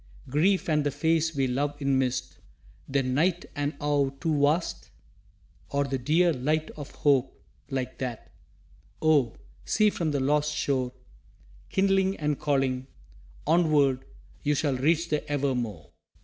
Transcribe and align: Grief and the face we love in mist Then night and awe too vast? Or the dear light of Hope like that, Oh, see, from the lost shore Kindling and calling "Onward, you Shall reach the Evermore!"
Grief 0.27 0.67
and 0.67 0.83
the 0.83 0.89
face 0.89 1.35
we 1.35 1.45
love 1.45 1.79
in 1.79 1.99
mist 1.99 2.39
Then 2.89 3.13
night 3.13 3.45
and 3.55 3.75
awe 3.79 4.09
too 4.09 4.41
vast? 4.41 4.89
Or 5.69 5.83
the 5.83 5.99
dear 5.99 6.33
light 6.33 6.71
of 6.71 6.89
Hope 6.89 7.39
like 7.69 7.99
that, 7.99 8.31
Oh, 8.99 9.35
see, 9.63 9.91
from 9.91 10.09
the 10.09 10.19
lost 10.19 10.55
shore 10.55 10.91
Kindling 11.69 12.17
and 12.17 12.39
calling 12.39 12.87
"Onward, 13.45 14.03
you 14.41 14.55
Shall 14.55 14.75
reach 14.75 15.09
the 15.09 15.23
Evermore!" 15.31 15.91